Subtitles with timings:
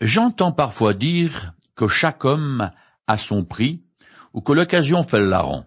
[0.00, 2.70] J'entends parfois dire que chaque homme
[3.06, 3.82] a son prix
[4.34, 5.64] ou que l'occasion fait larron,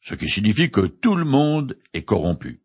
[0.00, 2.62] ce qui signifie que tout le monde est corrompu.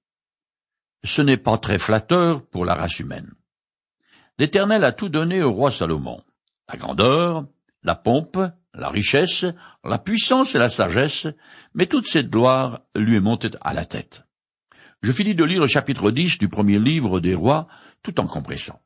[1.04, 3.32] Ce n'est pas très flatteur pour la race humaine.
[4.38, 6.22] L'Éternel a tout donné au roi Salomon,
[6.68, 7.48] la grandeur,
[7.82, 8.38] la pompe,
[8.76, 9.46] la richesse,
[9.84, 11.28] la puissance et la sagesse,
[11.74, 14.26] mais toute cette gloire lui est montée à la tête.
[15.02, 17.68] Je finis de lire le chapitre 10 du premier livre des rois
[18.04, 18.80] tout en compressant.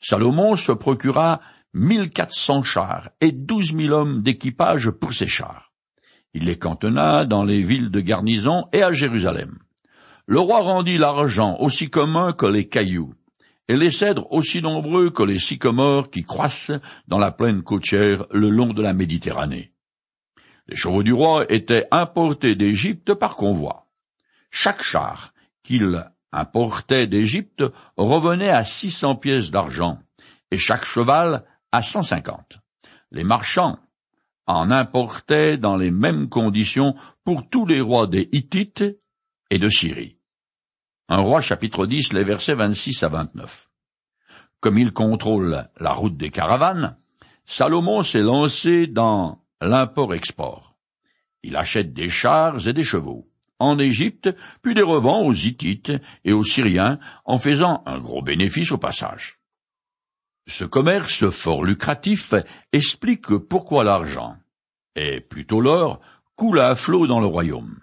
[0.00, 1.40] Salomon se procura
[1.72, 5.72] mille quatre cents chars et douze mille hommes d'équipage pour ses chars.
[6.34, 9.58] Il les cantonna dans les villes de garnison et à Jérusalem.
[10.26, 13.14] Le roi rendit l'argent aussi commun que les cailloux,
[13.68, 16.72] et les cèdres aussi nombreux que les sycomores qui croissent
[17.08, 19.72] dans la plaine côtière le long de la Méditerranée.
[20.66, 23.86] Les chevaux du roi étaient importés d'Égypte par convoi.
[24.50, 26.04] Chaque char qu'il
[26.34, 27.64] importait d'Égypte
[27.96, 29.98] revenait à six cents pièces d'argent,
[30.50, 32.58] et chaque cheval à cent cinquante.
[33.10, 33.78] Les marchands
[34.46, 38.84] en importaient dans les mêmes conditions pour tous les rois des Hittites
[39.50, 40.18] et de Syrie.
[41.08, 43.70] Un roi chapitre 10, les versets 26 à 29.
[44.60, 46.96] Comme il contrôle la route des caravanes,
[47.46, 50.76] Salomon s'est lancé dans l'import-export.
[51.42, 55.92] Il achète des chars et des chevaux en Égypte, puis les revend aux Hittites
[56.24, 59.38] et aux Syriens en faisant un gros bénéfice au passage.
[60.46, 62.34] Ce commerce fort lucratif
[62.72, 64.36] explique pourquoi l'argent,
[64.94, 66.00] et plutôt l'or,
[66.36, 67.78] coule à flot dans le royaume.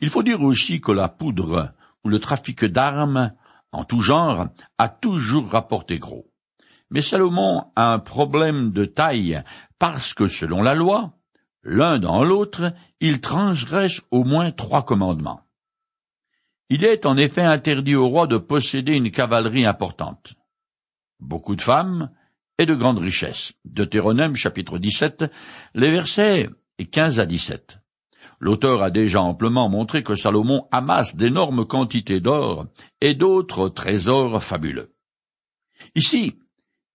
[0.00, 1.72] Il faut dire aussi que la poudre
[2.04, 3.32] ou le trafic d'armes
[3.72, 6.30] en tout genre a toujours rapporté gros.
[6.90, 9.42] Mais Salomon a un problème de taille
[9.78, 11.14] parce que selon la loi,
[11.64, 15.40] l'un dans l'autre, il transgresse au moins trois commandements.
[16.70, 20.34] Il est en effet interdit au roi de posséder une cavalerie importante.
[21.20, 22.10] Beaucoup de femmes
[22.58, 23.52] et de grandes richesses.
[23.64, 25.24] Deutéronome chapitre 17,
[25.74, 26.48] les versets
[26.90, 27.78] 15 à 17.
[28.40, 32.66] L'auteur a déjà amplement montré que Salomon amasse d'énormes quantités d'or
[33.00, 34.94] et d'autres trésors fabuleux.
[35.94, 36.38] Ici,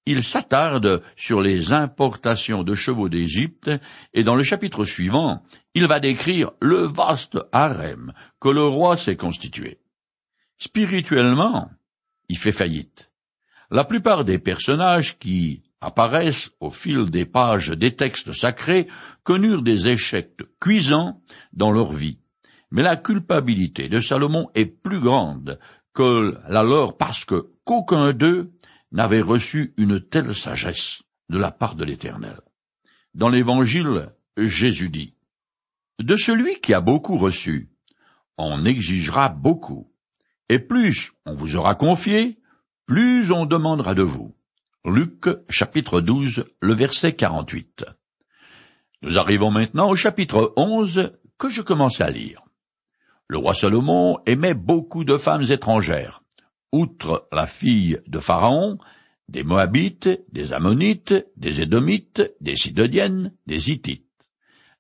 [0.09, 3.69] il s'attarde sur les importations de chevaux d'Égypte,
[4.11, 5.43] et dans le chapitre suivant,
[5.75, 8.11] il va décrire le vaste harem
[8.41, 9.77] que le roi s'est constitué.
[10.57, 11.69] Spirituellement,
[12.27, 13.11] il fait faillite.
[13.69, 18.87] La plupart des personnages qui apparaissent au fil des pages des textes sacrés
[19.21, 21.21] connurent des échecs cuisants
[21.53, 22.17] dans leur vie.
[22.71, 25.59] Mais la culpabilité de Salomon est plus grande
[25.93, 28.51] que la leur parce que qu'aucun d'eux
[28.91, 32.39] n'avait reçu une telle sagesse de la part de l'Éternel.
[33.13, 35.13] Dans l'Évangile, Jésus dit
[35.99, 37.69] De celui qui a beaucoup reçu,
[38.37, 39.91] on exigera beaucoup,
[40.47, 42.39] et plus on vous aura confié,
[42.85, 44.35] plus on demandera de vous.
[44.85, 47.85] Luc chapitre 12, le verset 48.
[49.01, 52.43] Nous arrivons maintenant au chapitre 11 que je commence à lire.
[53.27, 56.23] Le roi Salomon aimait beaucoup de femmes étrangères.
[56.71, 58.77] Outre la fille de Pharaon,
[59.27, 64.05] des Moabites, des Ammonites, des Édomites, des Sidoniennes, des Hittites.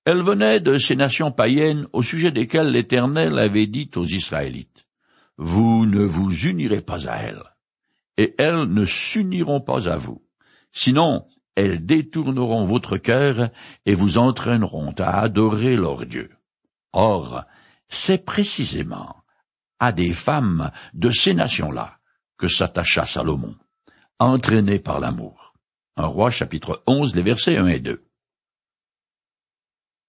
[0.05, 4.87] Elles venaient de ces nations païennes au sujet desquelles l'Éternel avait dit aux Israélites,
[5.37, 7.43] Vous ne vous unirez pas à elles
[8.19, 10.21] et elles ne s'uniront pas à vous.
[10.73, 11.25] Sinon,
[11.55, 13.49] elles détourneront votre cœur
[13.85, 16.29] et vous entraîneront à adorer leur Dieu.
[16.91, 17.45] Or,
[17.87, 19.18] c'est précisément
[19.79, 21.99] à des femmes de ces nations-là
[22.37, 23.55] que s'attacha Salomon,
[24.19, 25.53] entraîné par l'amour.
[25.97, 28.03] Un roi chapitre 11, les versets 1 et 2.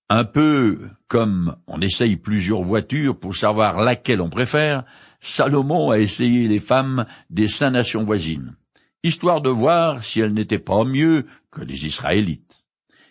[0.08, 4.84] Un peu comme on essaye plusieurs voitures pour savoir laquelle on préfère,
[5.20, 8.56] Salomon a essayé les femmes des cinq nations voisines,
[9.02, 12.64] histoire de voir si elles n'étaient pas mieux que les Israélites.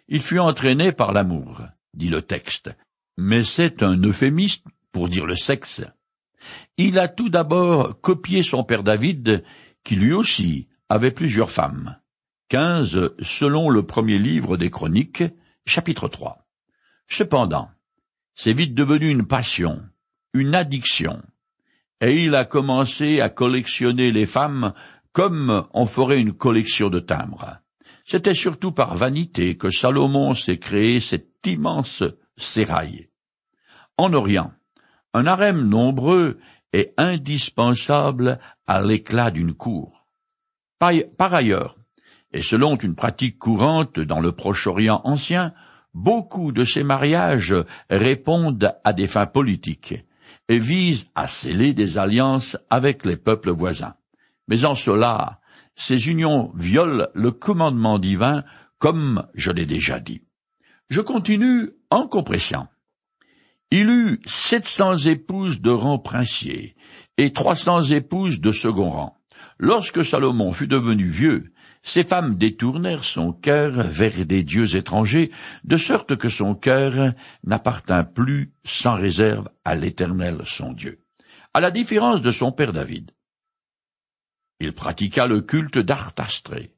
[0.07, 1.61] Il fut entraîné par l'amour,
[1.93, 2.69] dit le texte,
[3.17, 5.83] mais c'est un euphémisme pour dire le sexe.
[6.81, 9.43] Il a tout d'abord copié son père David,
[9.83, 11.97] qui lui aussi avait plusieurs femmes.
[12.47, 15.25] Quinze selon le premier livre des Chroniques,
[15.65, 16.47] chapitre 3.
[17.05, 17.69] Cependant,
[18.33, 19.81] c'est vite devenu une passion,
[20.33, 21.21] une addiction,
[21.99, 24.73] et il a commencé à collectionner les femmes
[25.11, 27.57] comme on ferait une collection de timbres.
[28.05, 32.03] C'était surtout par vanité que Salomon s'est créé cet immense
[32.37, 33.09] sérail.
[33.97, 34.53] En Orient,
[35.13, 36.39] un harem nombreux
[36.73, 40.05] est indispensable à l'éclat d'une cour.
[40.79, 41.75] Par ailleurs,
[42.31, 45.53] et selon une pratique courante dans le Proche-Orient ancien,
[45.93, 47.55] beaucoup de ces mariages
[47.89, 49.95] répondent à des fins politiques,
[50.47, 53.95] et vise à sceller des alliances avec les peuples voisins.
[54.47, 55.39] Mais en cela,
[55.75, 58.43] ces unions violent le commandement divin,
[58.77, 60.21] comme je l'ai déjà dit.
[60.89, 62.67] Je continue en compression.
[63.71, 66.75] Il eut sept cents épouses de rang princier
[67.17, 69.17] et trois cents épouses de second rang.
[69.59, 75.31] Lorsque Salomon fut devenu vieux, ces femmes détournèrent son cœur vers des dieux étrangers,
[75.63, 77.13] de sorte que son cœur
[77.43, 81.03] n'appartint plus sans réserve à l'Éternel son Dieu,
[81.53, 83.11] à la différence de son père David.
[84.59, 86.73] Il pratiqua le culte d'Artastré,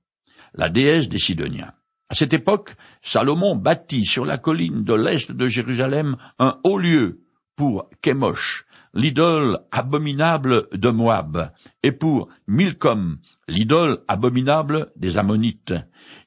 [0.54, 1.74] la déesse des Sidoniens.
[2.12, 7.22] À cette époque, Salomon bâtit sur la colline de l'est de Jérusalem un haut lieu
[7.56, 11.54] pour Kémosh, l'idole abominable de Moab,
[11.84, 15.74] et pour Milcom, l'idole abominable des Ammonites.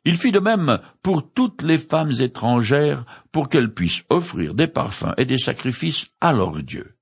[0.07, 5.13] Il fit de même pour toutes les femmes étrangères pour qu'elles puissent offrir des parfums
[5.19, 6.97] et des sacrifices à leur Dieu.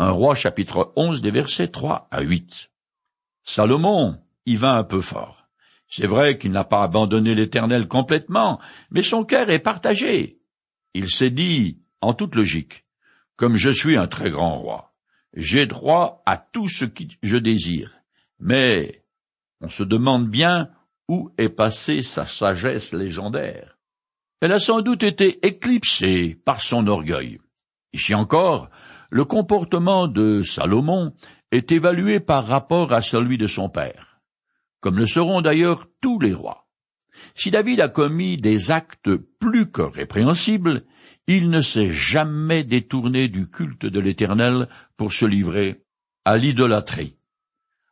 [0.00, 2.72] Un roi chapitre 11 des versets 3 à 8.
[3.44, 5.45] Salomon y vint un peu fort.
[5.88, 8.60] C'est vrai qu'il n'a pas abandonné l'Éternel complètement,
[8.90, 10.40] mais son cœur est partagé.
[10.94, 12.84] Il s'est dit, en toute logique,
[13.36, 14.94] comme je suis un très grand roi,
[15.34, 17.92] j'ai droit à tout ce que je désire.
[18.40, 19.04] Mais
[19.60, 20.70] on se demande bien
[21.08, 23.78] où est passée sa sagesse légendaire.
[24.40, 27.38] Elle a sans doute été éclipsée par son orgueil.
[27.92, 28.70] Ici encore,
[29.10, 31.14] le comportement de Salomon
[31.52, 34.15] est évalué par rapport à celui de son père,
[34.86, 36.68] comme le seront d'ailleurs tous les rois.
[37.34, 40.84] Si David a commis des actes plus que répréhensibles,
[41.26, 45.82] il ne s'est jamais détourné du culte de l'Éternel pour se livrer
[46.24, 47.16] à l'idolâtrie,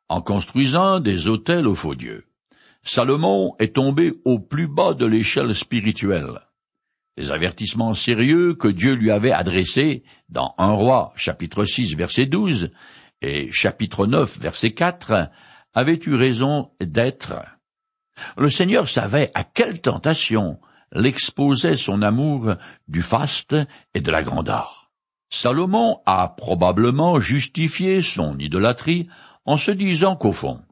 [0.08, 2.26] en construisant des autels aux faux dieux.
[2.84, 6.42] Salomon est tombé au plus bas de l'échelle spirituelle.
[7.16, 12.70] Les avertissements sérieux que Dieu lui avait adressés dans un roi chapitre 6 verset 12
[13.20, 15.28] et chapitre 9 verset 4
[15.74, 17.34] avaient eu raison d'être?
[18.36, 20.60] Le Seigneur savait à quelle tentation
[20.92, 22.54] l'exposait son amour
[22.88, 23.56] du faste
[23.94, 24.90] et de la grandeur.
[25.30, 29.08] Salomon a probablement justifié son idolâtrie
[29.44, 30.62] en se disant qu'au fond,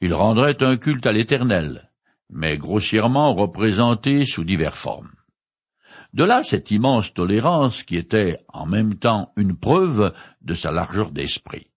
[0.00, 1.90] il rendrait un culte à l'Éternel,
[2.30, 5.10] mais grossièrement représenté sous diverses formes.
[6.14, 11.10] De là cette immense tolérance qui était en même temps une preuve de sa largeur
[11.10, 11.69] d'esprit.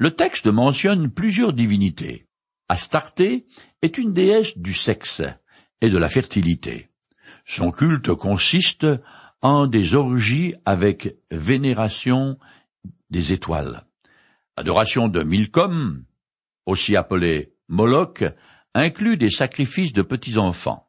[0.00, 2.28] Le texte mentionne plusieurs divinités.
[2.68, 3.46] Astarté
[3.82, 5.22] est une déesse du sexe
[5.80, 6.88] et de la fertilité.
[7.44, 8.86] Son culte consiste
[9.42, 12.38] en des orgies avec vénération
[13.10, 13.86] des étoiles.
[14.54, 16.04] Adoration de Milcom,
[16.64, 18.22] aussi appelé Moloch,
[18.74, 20.88] inclut des sacrifices de petits enfants.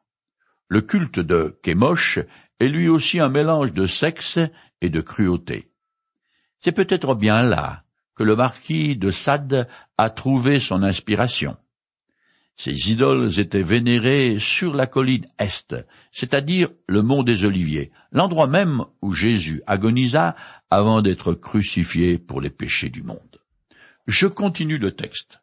[0.68, 2.20] Le culte de Kémosh
[2.60, 4.38] est lui aussi un mélange de sexe
[4.80, 5.72] et de cruauté.
[6.60, 7.82] C'est peut-être bien là
[8.20, 11.56] que le marquis de Sade a trouvé son inspiration.
[12.54, 15.74] Ces idoles étaient vénérées sur la colline Est,
[16.12, 20.36] c'est-à-dire le mont des Oliviers, l'endroit même où Jésus agonisa
[20.68, 23.40] avant d'être crucifié pour les péchés du monde.
[24.06, 25.40] Je continue le texte.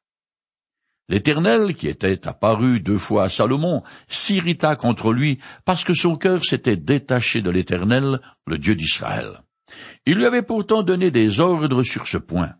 [1.09, 6.45] L'Éternel, qui était apparu deux fois à Salomon, s'irrita contre lui parce que son cœur
[6.45, 9.41] s'était détaché de l'Éternel, le Dieu d'Israël.
[10.05, 12.53] Il lui avait pourtant donné des ordres sur ce point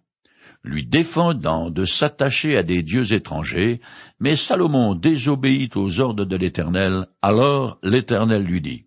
[0.68, 3.82] lui défendant de s'attacher à des dieux étrangers,
[4.20, 8.86] mais Salomon désobéit aux ordres de l'Éternel, alors l'Éternel lui dit,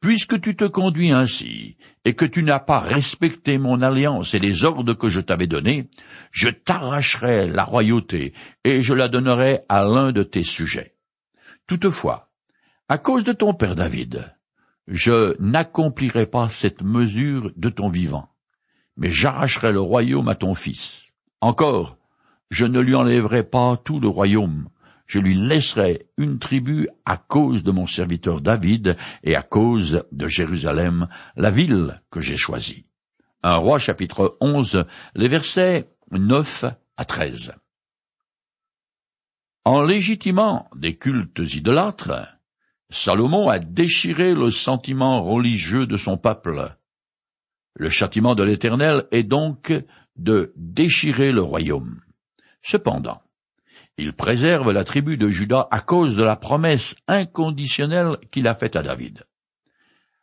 [0.00, 4.64] Puisque tu te conduis ainsi, et que tu n'as pas respecté mon alliance et les
[4.64, 5.90] ordres que je t'avais donnés,
[6.30, 8.32] je t'arracherai la royauté,
[8.64, 10.94] et je la donnerai à l'un de tes sujets.
[11.66, 12.30] Toutefois,
[12.88, 14.34] à cause de ton père David,
[14.88, 18.29] je n'accomplirai pas cette mesure de ton vivant
[19.00, 21.10] mais j'arracherai le royaume à ton fils.
[21.40, 21.96] Encore,
[22.50, 24.68] je ne lui enlèverai pas tout le royaume,
[25.06, 30.28] je lui laisserai une tribu à cause de mon serviteur David et à cause de
[30.28, 32.84] Jérusalem, la ville que j'ai choisie.
[33.42, 36.66] Un roi chapitre 11, les versets 9
[36.96, 37.54] à 13.
[39.64, 42.36] En légitimant des cultes idolâtres,
[42.90, 46.76] Salomon a déchiré le sentiment religieux de son peuple,
[47.80, 49.72] le châtiment de l'Éternel est donc
[50.16, 52.02] de déchirer le royaume.
[52.60, 53.22] Cependant,
[53.96, 58.76] il préserve la tribu de Juda à cause de la promesse inconditionnelle qu'il a faite
[58.76, 59.24] à David.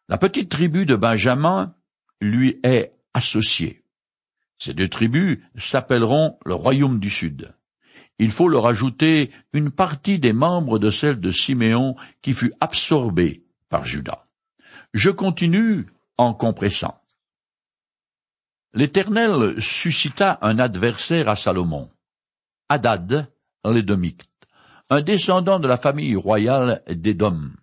[0.07, 1.73] La petite tribu de Benjamin
[2.21, 3.81] lui est associée.
[4.59, 7.55] Ces deux tribus s'appelleront le royaume du Sud.
[8.19, 13.45] Il faut leur ajouter une partie des membres de celle de Siméon qui fut absorbée
[13.69, 14.27] par Judas.
[14.93, 15.87] Je continue
[16.17, 17.01] en compressant.
[18.77, 21.89] L'Éternel suscita un adversaire à Salomon,
[22.69, 23.27] Hadad,
[23.65, 24.29] l'Édomite,
[24.91, 27.53] un descendant de la famille royale d'Édom.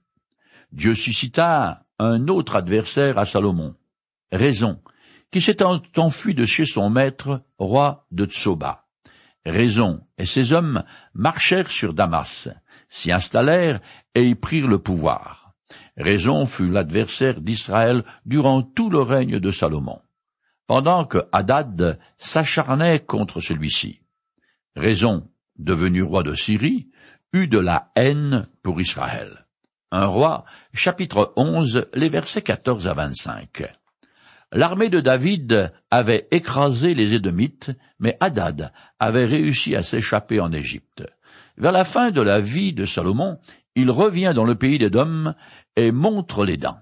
[0.73, 3.77] Dieu suscita un autre adversaire à Salomon,
[4.33, 4.81] Raison,
[5.31, 8.89] qui s'est enfui de chez son maître, roi de Tsoba.
[9.47, 12.49] Raison et ses hommes marchèrent sur Damas,
[12.89, 13.81] s'y installèrent
[14.17, 15.55] et y prirent le pouvoir.
[15.97, 20.01] Raison fut l'adversaire d'Israël durant tout le règne de Salomon,
[20.67, 24.01] pendant que Hadad s'acharnait contre celui-ci.
[24.77, 26.91] Raison, devenu roi de Syrie,
[27.33, 29.47] eut de la haine pour Israël.
[29.91, 33.63] Un roi, chapitre 11, les versets 14 à 25.
[34.53, 41.05] L'armée de David avait écrasé les Édomites, mais Hadad avait réussi à s'échapper en Égypte.
[41.57, 43.39] Vers la fin de la vie de Salomon,
[43.75, 45.35] il revient dans le pays d'Édom
[45.77, 46.79] et montre les dents.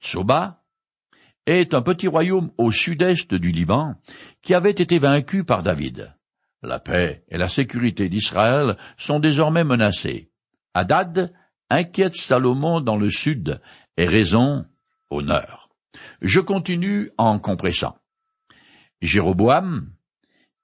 [0.00, 0.59] Soba
[1.58, 3.94] est un petit royaume au sud-est du Liban
[4.42, 6.14] qui avait été vaincu par David.
[6.62, 10.30] La paix et la sécurité d'Israël sont désormais menacées.
[10.74, 11.32] Hadad
[11.68, 13.60] inquiète Salomon dans le sud
[13.96, 14.64] et raison
[15.10, 15.70] au nord.
[16.22, 17.96] Je continue en compressant.
[19.02, 19.90] Jéroboam,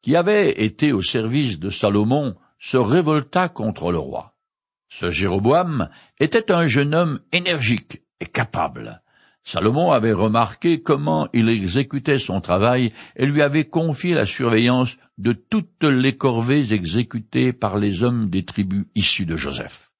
[0.02, 4.36] qui avait été au service de Salomon, se révolta contre le roi.
[4.88, 5.88] Ce Jéroboam
[6.20, 9.02] était un jeune homme énergique et capable.
[9.46, 15.32] Salomon avait remarqué comment il exécutait son travail et lui avait confié la surveillance de
[15.32, 19.92] toutes les corvées exécutées par les hommes des tribus issues de Joseph.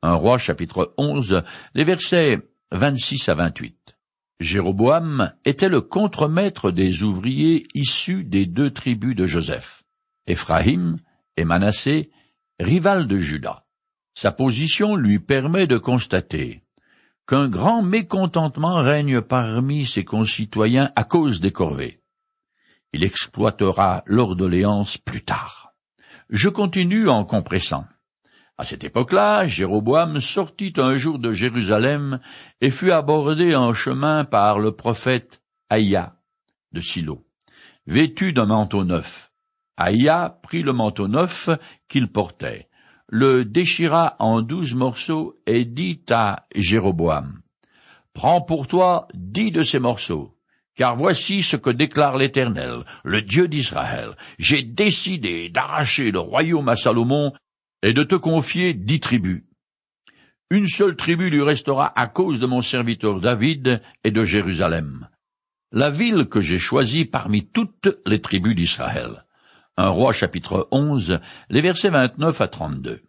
[0.00, 1.42] Un roi chapitre 11,
[1.74, 2.40] les versets
[2.72, 3.98] 26 à 28.
[4.40, 9.82] Jéroboam était le contremaître des ouvriers issus des deux tribus de Joseph,
[10.26, 10.96] Éphraïm
[11.36, 12.10] et Manassé,
[12.58, 13.66] rival de Judas.
[14.14, 16.62] Sa position lui permet de constater
[17.26, 22.00] qu'un grand mécontentement règne parmi ses concitoyens à cause des corvées.
[22.92, 25.72] Il exploitera leur doléance plus tard.
[26.30, 27.86] Je continue en compressant.
[28.58, 32.20] À cette époque-là, Jéroboam sortit un jour de Jérusalem
[32.60, 36.16] et fut abordé en chemin par le prophète Aïa
[36.72, 37.26] de Silo,
[37.86, 39.30] vêtu d'un manteau neuf.
[39.76, 41.50] Aïa prit le manteau neuf
[41.86, 42.68] qu'il portait,
[43.08, 47.40] le déchira en douze morceaux et dit à Jéroboam,
[48.12, 50.34] Prends pour toi dix de ces morceaux,
[50.74, 54.16] car voici ce que déclare l'Éternel, le Dieu d'Israël.
[54.38, 57.32] J'ai décidé d'arracher le royaume à Salomon
[57.82, 59.44] et de te confier dix tribus.
[60.50, 65.08] Une seule tribu lui restera à cause de mon serviteur David et de Jérusalem,
[65.72, 69.25] la ville que j'ai choisie parmi toutes les tribus d'Israël.
[69.78, 73.02] Un roi chapitre 11, les versets 29 à 32.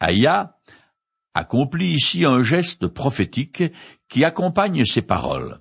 [0.00, 0.58] Aïa
[1.32, 3.62] accomplit ici un geste prophétique
[4.10, 5.60] qui accompagne ses paroles.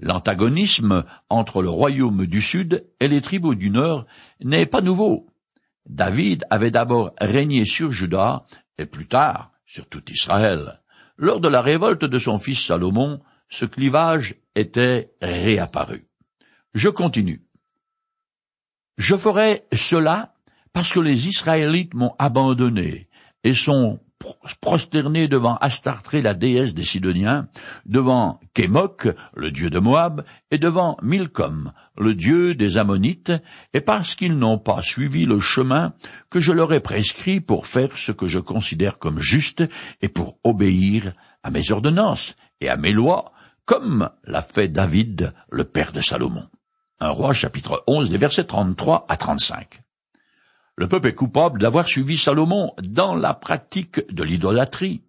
[0.00, 4.06] L'antagonisme entre le royaume du sud et les tribus du nord
[4.42, 5.28] n'est pas nouveau.
[5.86, 8.44] David avait d'abord régné sur Juda
[8.76, 10.80] et plus tard sur tout Israël.
[11.16, 16.08] Lors de la révolte de son fils Salomon, ce clivage était réapparu.
[16.74, 17.47] Je continue.
[18.98, 20.34] Je ferai cela
[20.72, 23.08] parce que les Israélites m'ont abandonné
[23.44, 24.00] et sont
[24.60, 27.46] prosternés devant Astartré, la déesse des Sidoniens,
[27.86, 33.32] devant Kémok, le dieu de Moab, et devant Milcom, le dieu des Ammonites,
[33.72, 35.94] et parce qu'ils n'ont pas suivi le chemin
[36.28, 39.62] que je leur ai prescrit pour faire ce que je considère comme juste
[40.02, 41.14] et pour obéir
[41.44, 43.30] à mes ordonnances et à mes lois,
[43.64, 46.48] comme l'a fait David, le père de Salomon.
[47.00, 49.82] Un roi chapitre 11 des versets 33 à 35.
[50.74, 55.04] Le peuple est coupable d'avoir suivi Salomon dans la pratique de l'idolâtrie.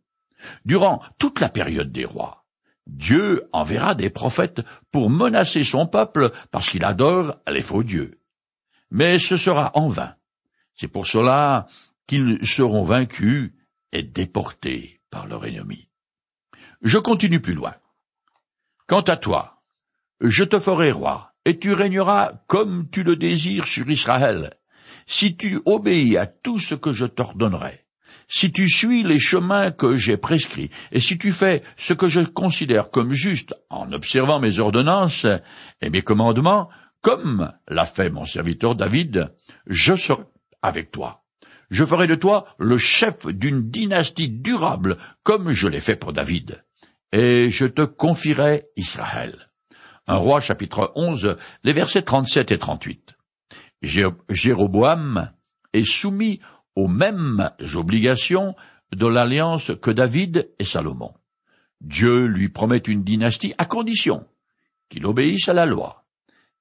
[0.65, 2.45] Durant toute la période des rois,
[2.85, 8.19] Dieu enverra des prophètes pour menacer son peuple parce qu'il adore les faux dieux.
[8.91, 10.15] Mais ce sera en vain.
[10.75, 11.65] C'est pour cela
[12.05, 13.51] qu'ils seront vaincus
[13.91, 15.89] et déportés par leur ennemi.
[16.81, 17.75] Je continue plus loin.
[18.87, 19.61] Quant à toi,
[20.21, 24.53] je te ferai roi, et tu régneras comme tu le désires sur Israël,
[25.07, 27.85] si tu obéis à tout ce que je t'ordonnerai,
[28.27, 32.21] si tu suis les chemins que j'ai prescrits, et si tu fais ce que je
[32.21, 35.25] considère comme juste en observant mes ordonnances
[35.81, 36.69] et mes commandements,
[37.01, 39.33] comme l'a fait mon serviteur David,
[39.67, 40.23] je serai
[40.61, 41.23] avec toi.
[41.71, 46.63] Je ferai de toi le chef d'une dynastie durable, comme je l'ai fait pour David,
[47.11, 49.48] et je te confierai Israël.
[50.09, 53.15] Un roi chapitre 11, les versets 37 et 38.
[53.83, 55.31] Jéroboam
[55.73, 56.39] est soumis
[56.75, 58.55] aux mêmes obligations
[58.91, 61.13] de l'alliance que David et Salomon.
[61.79, 64.25] Dieu lui promet une dynastie à condition
[64.89, 66.07] qu'il obéisse à la loi.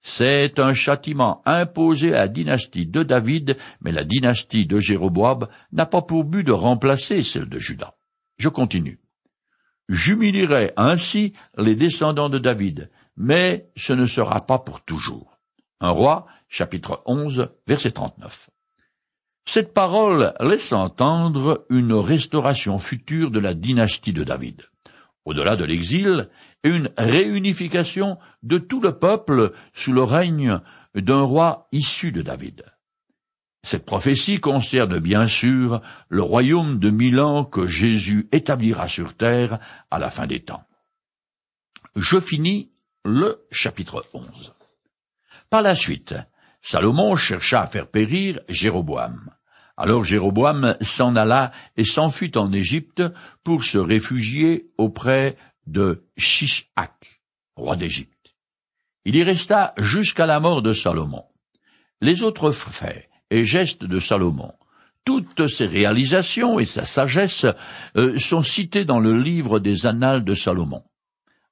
[0.03, 5.87] C'est un châtiment imposé à la dynastie de David, mais la dynastie de Jéroboam n'a
[5.87, 7.95] pas pour but de remplacer celle de Juda.
[8.37, 9.01] Je continue.
[9.89, 15.39] J'humilierai ainsi les descendants de David, mais ce ne sera pas pour toujours.
[15.81, 18.49] Un roi, chapitre 11, verset 39.
[19.45, 24.63] Cette parole laisse entendre une restauration future de la dynastie de David.
[25.25, 26.29] Au-delà de l'exil,
[26.65, 30.61] et une réunification de tout le peuple sous le règne
[30.95, 32.65] d'un roi issu de David.
[33.65, 39.59] Cette prophétie concerne bien sûr le royaume de mille ans que Jésus établira sur terre
[39.91, 40.65] à la fin des temps.
[41.97, 42.71] Je finis
[43.09, 44.55] le chapitre 11.
[45.49, 46.15] Par la suite,
[46.61, 49.31] Salomon chercha à faire périr Jéroboam.
[49.79, 53.03] Alors Jéroboam s'en alla et s'enfuit en Égypte
[53.45, 55.37] pour se réfugier auprès
[55.67, 57.23] de Shishak,
[57.57, 58.35] roi d'Égypte.
[59.07, 61.25] Il y resta jusqu'à la mort de Salomon.
[62.03, 64.53] Les autres faits et gestes de Salomon,
[65.05, 67.47] toutes ses réalisations et sa sagesse
[67.97, 70.83] euh, sont cités dans le livre des Annales de Salomon.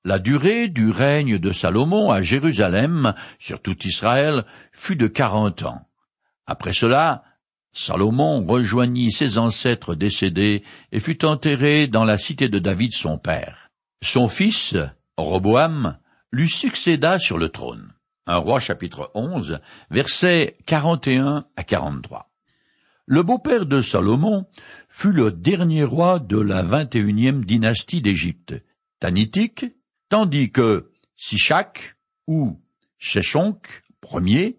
[0.07, 5.89] La durée du règne de Salomon à Jérusalem, sur tout Israël, fut de quarante ans.
[6.47, 7.25] Après cela,
[7.73, 13.73] Salomon rejoignit ses ancêtres décédés et fut enterré dans la cité de David son père.
[14.01, 14.77] Son fils,
[15.17, 15.99] Roboam,
[16.31, 17.93] lui succéda sur le trône.
[18.29, 19.59] Un roi chapitre 11,
[19.91, 22.31] versets 41 à 43.
[23.07, 24.47] Le beau-père de Salomon
[24.89, 28.55] fut le dernier roi de la vingt et unième dynastie d'Égypte,
[29.01, 29.67] tanitique,
[30.09, 31.97] tandis que Sishak
[32.27, 32.61] ou
[32.99, 33.83] Sheshonk
[34.13, 34.59] Ier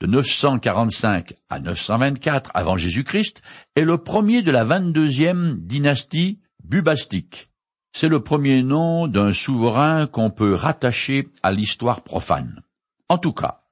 [0.00, 3.42] de 945 à 924 avant Jésus-Christ,
[3.74, 7.50] est le premier de la vingt-deuxième dynastie bubastique.
[7.92, 12.62] C'est le premier nom d'un souverain qu'on peut rattacher à l'histoire profane.
[13.08, 13.62] En tout cas,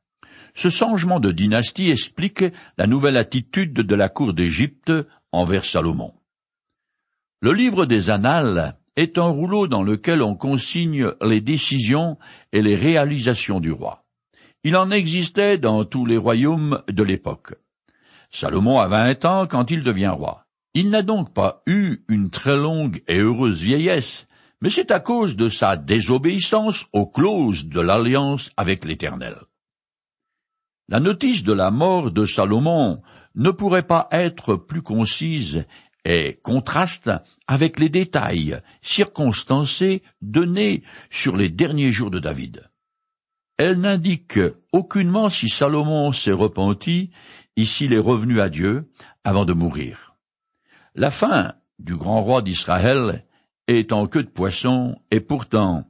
[0.55, 2.45] ce changement de dynastie explique
[2.79, 4.93] la nouvelle attitude de la cour d'Égypte
[5.31, 6.15] envers Salomon.
[7.41, 12.19] Le livre des Annales est un rouleau dans lequel on consigne les décisions
[12.53, 14.05] et les réalisations du roi.
[14.63, 17.55] Il en existait dans tous les royaumes de l'époque.
[18.31, 20.47] Salomon a vingt ans quand il devient roi.
[20.75, 24.27] Il n'a donc pas eu une très longue et heureuse vieillesse,
[24.61, 29.37] mais c'est à cause de sa désobéissance aux clauses de l'alliance avec l'Éternel.
[30.89, 33.03] La notice de la mort de Salomon
[33.35, 35.65] ne pourrait pas être plus concise
[36.05, 37.11] et contraste
[37.47, 42.69] avec les détails circonstancés donnés sur les derniers jours de David.
[43.57, 44.41] Elle n'indique
[44.73, 47.11] aucunement si Salomon s'est repenti
[47.57, 48.91] et s'il est revenu à Dieu
[49.23, 50.17] avant de mourir.
[50.95, 53.25] La fin du grand roi d'Israël
[53.67, 55.89] est en queue de poisson, et pourtant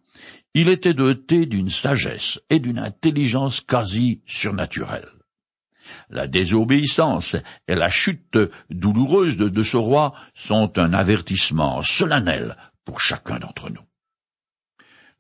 [0.55, 5.09] il était doté d'une sagesse et d'une intelligence quasi surnaturelle.
[6.11, 7.37] La désobéissance
[7.69, 8.39] et la chute
[8.71, 13.83] douloureuse de, ce roi sont un avertissement solennel pour chacun d'entre nous.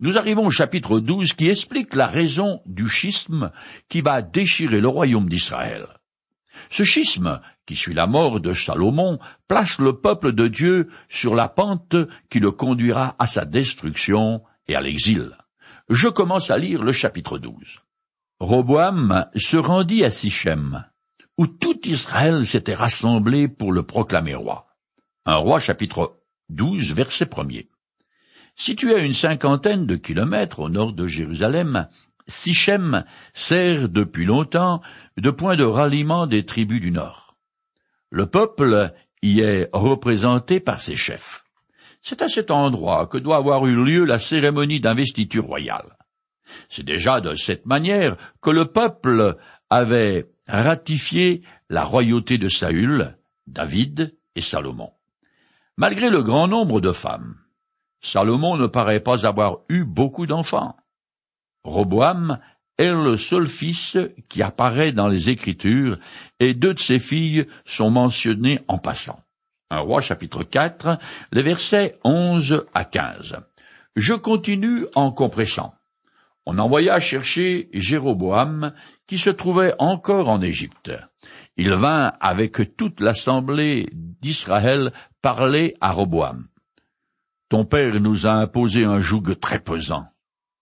[0.00, 3.53] Nous arrivons au chapitre 12 qui explique la raison du schisme
[3.88, 5.87] qui va déchirer le royaume d'Israël.
[6.70, 11.48] Ce schisme, qui suit la mort de Salomon, place le peuple de Dieu sur la
[11.48, 11.96] pente
[12.31, 15.37] qui le conduira à sa destruction et à l'exil.
[15.88, 17.84] Je commence à lire le chapitre 12.
[18.40, 20.85] Roboam se rendit à Sichem,
[21.38, 24.66] où tout Israël s'était rassemblé pour le proclamer roi.
[25.25, 26.18] Un roi chapitre
[26.49, 27.47] 12 verset 1
[28.57, 31.88] Situé à une cinquantaine de kilomètres au nord de Jérusalem,
[32.27, 34.83] Sichem sert depuis longtemps
[35.16, 37.37] de point de ralliement des tribus du nord.
[38.11, 38.92] Le peuple
[39.23, 41.44] y est représenté par ses chefs.
[42.03, 45.97] C'est à cet endroit que doit avoir eu lieu la cérémonie d'investiture royale.
[46.68, 49.37] C'est déjà de cette manière que le peuple
[49.70, 54.92] avait ratifié la royauté de Saül, David et Salomon.
[55.76, 57.37] Malgré le grand nombre de femmes,
[58.00, 60.76] Salomon ne paraît pas avoir eu beaucoup d'enfants.
[61.64, 62.38] Roboam
[62.76, 63.96] est le seul fils
[64.28, 65.98] qui apparaît dans les Écritures,
[66.40, 69.20] et deux de ses filles sont mentionnées en passant.
[69.70, 70.98] Un roi chapitre 4,
[71.33, 73.38] les versets 11 à 15.
[73.96, 75.74] Je continue en compressant.
[76.46, 78.74] On envoya chercher Jéroboam,
[79.07, 80.92] qui se trouvait encore en Égypte.
[81.57, 86.48] Il vint avec toute l'assemblée d'Israël parler à Roboam.
[87.48, 90.07] Ton père nous a imposé un joug très pesant.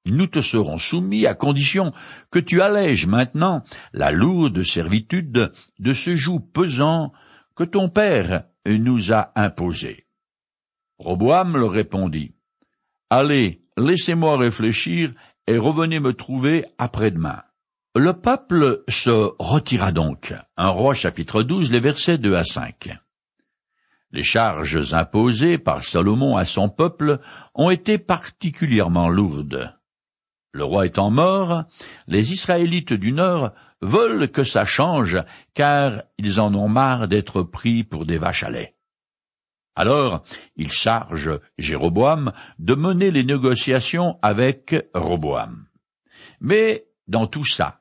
[0.07, 1.93] Nous te serons soumis à condition
[2.31, 7.13] que tu allèges maintenant la lourde servitude de ce joug pesant
[7.55, 10.07] que ton père nous a imposé.
[10.99, 12.35] Roboam leur répondit.
[13.11, 15.13] Allez, laissez-moi réfléchir
[15.47, 17.43] et revenez me trouver après-demain.
[17.95, 20.35] Le peuple se retira donc.
[20.57, 22.97] Un roi chapitre 12, les versets 2 à 5.
[24.13, 27.19] Les charges imposées par Salomon à son peuple
[27.55, 29.75] ont été particulièrement lourdes.
[30.53, 31.65] Le roi étant mort,
[32.07, 35.19] les Israélites du Nord veulent que ça change,
[35.55, 38.75] car ils en ont marre d'être pris pour des vaches à lait.
[39.75, 40.23] Alors,
[40.57, 45.67] ils chargent Jéroboam de mener les négociations avec Roboam.
[46.41, 47.81] Mais dans tout ça,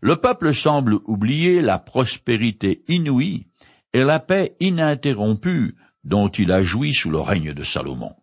[0.00, 3.46] le peuple semble oublier la prospérité inouïe
[3.92, 8.14] et la paix ininterrompue dont il a joui sous le règne de Salomon.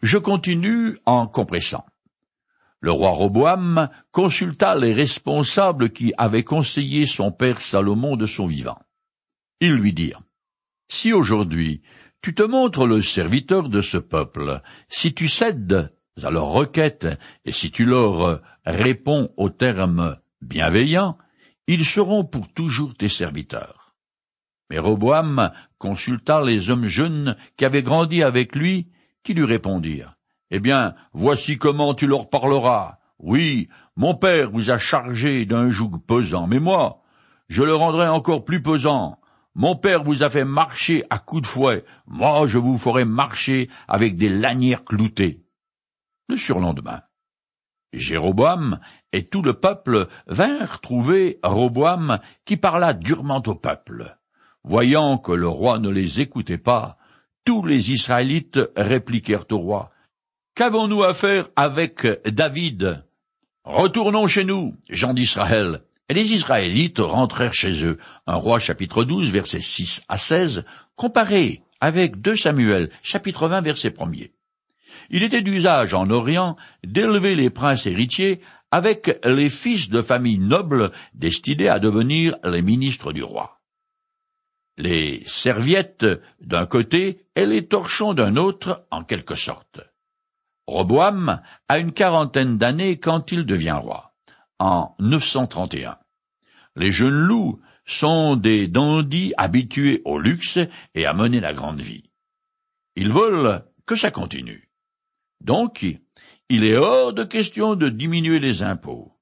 [0.00, 1.84] Je continue en compressant.
[2.80, 8.78] Le roi Roboam consulta les responsables qui avaient conseillé son père Salomon de son vivant.
[9.60, 10.22] Ils lui dirent,
[10.88, 11.82] Si aujourd'hui
[12.22, 17.08] tu te montres le serviteur de ce peuple, si tu cèdes à leurs requêtes
[17.44, 21.18] et si tu leur réponds aux termes bienveillants,
[21.66, 23.94] ils seront pour toujours tes serviteurs.
[24.70, 28.88] Mais Roboam consulta les hommes jeunes qui avaient grandi avec lui,
[29.22, 30.16] qui lui répondirent.
[30.50, 32.98] Eh bien, voici comment tu leur parleras.
[33.18, 37.02] Oui, mon père vous a chargé d'un joug pesant, mais moi,
[37.48, 39.18] je le rendrai encore plus pesant.
[39.54, 43.68] Mon père vous a fait marcher à coups de fouet, moi je vous ferai marcher
[43.86, 45.44] avec des lanières cloutées.
[46.28, 47.02] Le surlendemain,
[47.92, 48.80] Jéroboam
[49.12, 54.16] et tout le peuple vinrent trouver Roboam qui parla durement au peuple.
[54.64, 56.96] Voyant que le roi ne les écoutait pas,
[57.44, 59.90] tous les Israélites répliquèrent au roi.
[60.54, 63.04] Qu'avons-nous à faire avec David?
[63.64, 65.82] Retournons chez nous, gens d'Israël.
[66.14, 67.98] Les Israélites rentrèrent chez eux.
[68.26, 70.62] Un roi chapitre 12 versets 6 à 16
[70.94, 74.10] comparé avec 2 Samuel chapitre 20 verset 1
[75.08, 80.92] Il était d'usage en Orient d'élever les princes héritiers avec les fils de familles nobles
[81.14, 83.62] destinés à devenir les ministres du roi.
[84.76, 86.04] Les serviettes
[86.42, 89.80] d'un côté et les torchons d'un autre en quelque sorte.
[90.66, 94.12] Roboam a une quarantaine d'années quand il devient roi,
[94.58, 95.96] en 931.
[96.76, 100.58] Les jeunes loups sont des dandys habitués au luxe
[100.94, 102.10] et à mener la grande vie.
[102.96, 104.70] Ils veulent que ça continue.
[105.40, 105.84] Donc,
[106.48, 109.12] il est hors de question de diminuer les impôts.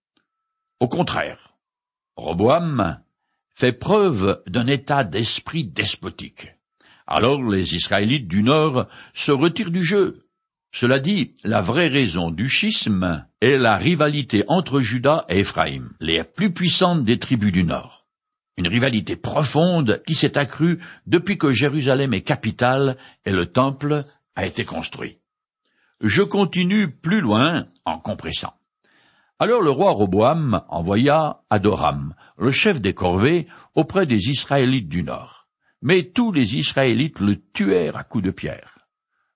[0.81, 1.57] Au contraire,
[2.17, 3.01] Roboam
[3.55, 6.55] fait preuve d'un état d'esprit despotique.
[7.07, 10.27] Alors les Israélites du Nord se retirent du jeu
[10.73, 16.23] cela dit, la vraie raison du schisme est la rivalité entre Juda et Éphraïm, les
[16.23, 18.07] plus puissantes des tribus du Nord.
[18.57, 24.05] Une rivalité profonde qui s'est accrue depuis que Jérusalem est capitale et le temple
[24.37, 25.19] a été construit.
[26.01, 28.55] Je continue plus loin en compressant.
[29.39, 35.49] Alors le roi Roboam envoya Adoram, le chef des corvées, auprès des Israélites du Nord.
[35.83, 38.81] Mais tous les Israélites le tuèrent à coups de pierre.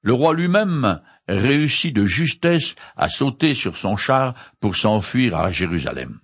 [0.03, 6.21] Le roi lui-même réussit de justesse à sauter sur son char pour s'enfuir à Jérusalem.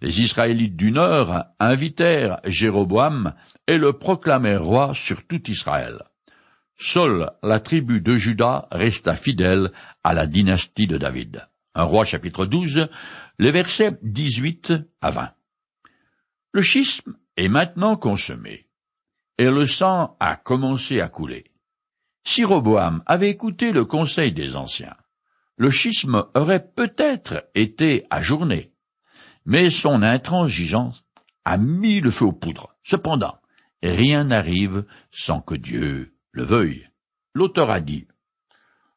[0.00, 3.34] Les Israélites du Nord invitèrent Jéroboam
[3.66, 6.02] et le proclamèrent roi sur tout Israël.
[6.76, 9.70] Seule la tribu de Juda resta fidèle
[10.02, 11.46] à la dynastie de David.
[11.74, 12.88] Un roi chapitre 12,
[13.38, 15.30] les versets 18 à 20.
[16.52, 18.66] Le schisme est maintenant consommé,
[19.38, 21.44] et le sang a commencé à couler.
[22.24, 24.96] Si Roboam avait écouté le conseil des anciens,
[25.56, 28.72] le schisme aurait peut-être été ajourné,
[29.44, 31.04] mais son intransigeance
[31.44, 32.74] a mis le feu aux poudres.
[32.82, 33.36] Cependant,
[33.82, 36.88] rien n'arrive sans que Dieu le veuille.
[37.34, 38.08] L'auteur a dit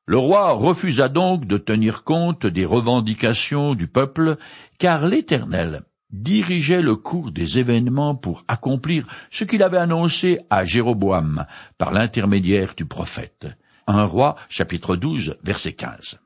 [0.06, 4.38] Le roi refusa donc de tenir compte des revendications du peuple,
[4.80, 11.46] car l'Éternel dirigeait le cours des événements pour accomplir ce qu'il avait annoncé à Jéroboam
[11.78, 13.48] par l'intermédiaire du prophète.
[13.88, 16.20] Un roi, chapitre 12, verset 15.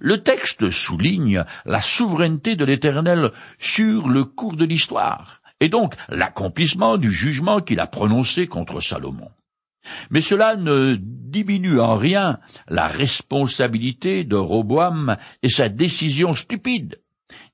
[0.00, 6.96] Le texte souligne la souveraineté de l'Éternel sur le cours de l'histoire, et donc l'accomplissement
[6.96, 9.30] du jugement qu'il a prononcé contre Salomon.
[10.10, 17.00] Mais cela ne diminue en rien la responsabilité de Roboam et sa décision stupide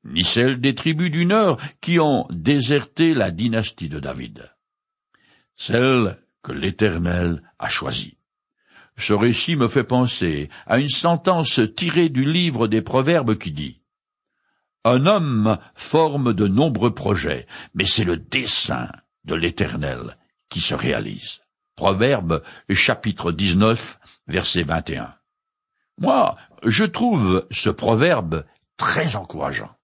[0.04, 4.50] ni celle des tribus du Nord qui ont déserté la dynastie de David.
[5.56, 8.16] Celle que l'Éternel a choisie.
[8.96, 13.80] Ce récit me fait penser à une sentence tirée du livre des Proverbes qui dit
[14.84, 18.90] Un homme forme de nombreux projets, mais c'est le dessein
[19.24, 20.16] de l'Éternel
[20.48, 21.40] qui se réalise.
[21.76, 25.14] Proverbe chapitre 19 verset 21.
[25.98, 28.44] Moi, je trouve ce proverbe
[28.76, 29.74] très encourageant.